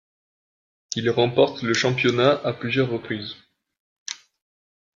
Il 0.95 1.07
remporte 1.11 1.61
le 1.61 1.75
championnat 1.75 2.31
à 2.43 2.53
plusieurs 2.53 2.89
reprises. 2.89 3.35